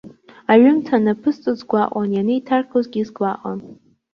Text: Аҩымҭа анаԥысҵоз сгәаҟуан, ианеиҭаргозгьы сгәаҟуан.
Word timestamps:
Аҩымҭа 0.51 0.95
анаԥысҵоз 0.99 1.57
сгәаҟуан, 1.59 2.09
ианеиҭаргозгьы 2.11 3.01
сгәаҟуан. 3.09 3.59